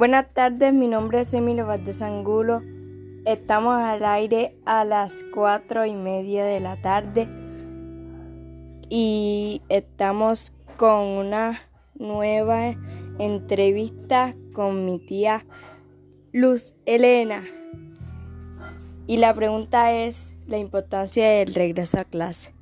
[0.00, 2.62] Buenas tardes, mi nombre es Emilio Valdés Angulo.
[3.26, 7.28] Estamos al aire a las cuatro y media de la tarde
[8.88, 11.60] y estamos con una
[11.98, 12.76] nueva
[13.18, 15.44] entrevista con mi tía
[16.32, 17.44] Luz Elena.
[19.06, 22.54] Y la pregunta es la importancia del regreso a clase.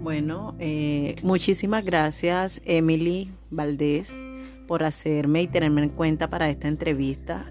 [0.00, 4.16] Bueno, eh, muchísimas gracias Emily Valdés
[4.66, 7.46] por hacerme y tenerme en cuenta para esta entrevista.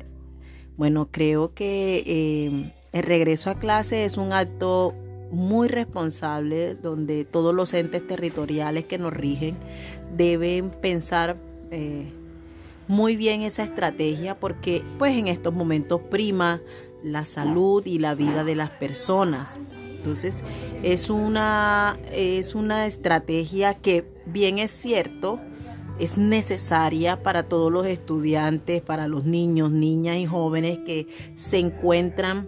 [0.77, 4.93] Bueno, creo que eh, el regreso a clase es un acto
[5.31, 9.55] muy responsable donde todos los entes territoriales que nos rigen
[10.15, 11.37] deben pensar
[11.71, 12.11] eh,
[12.87, 16.61] muy bien esa estrategia porque pues en estos momentos prima
[17.03, 19.59] la salud y la vida de las personas.
[19.95, 20.43] Entonces
[20.83, 25.39] es una, es una estrategia que bien es cierto,
[25.99, 32.47] es necesaria para todos los estudiantes, para los niños, niñas y jóvenes que se encuentran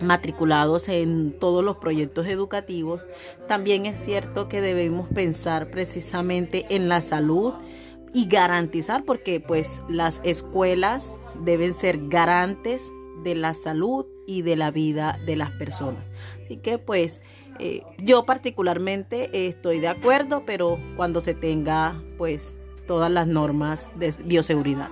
[0.00, 3.04] matriculados en todos los proyectos educativos,
[3.48, 7.54] también es cierto que debemos pensar precisamente en la salud
[8.12, 11.14] y garantizar, porque pues las escuelas
[11.44, 12.92] deben ser garantes
[13.22, 16.04] de la salud y de la vida de las personas.
[16.44, 17.20] Así que pues
[17.58, 22.56] eh, yo particularmente estoy de acuerdo, pero cuando se tenga pues
[22.90, 24.90] todas las normas de bioseguridad.